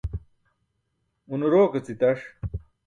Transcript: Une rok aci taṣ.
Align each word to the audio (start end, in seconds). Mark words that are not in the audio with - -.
Une 1.33 1.47
rok 1.53 1.73
aci 1.79 1.93
taṣ. 1.99 2.19